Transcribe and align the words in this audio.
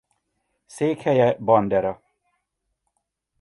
Székhelye 0.65 1.35
Bandera. 1.39 2.01